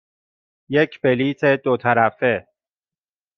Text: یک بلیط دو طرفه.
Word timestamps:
یک 0.69 1.01
بلیط 1.01 1.45
دو 1.45 1.77
طرفه. 1.77 2.47